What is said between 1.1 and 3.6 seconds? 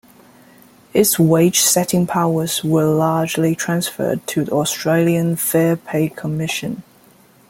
wage-setting powers were largely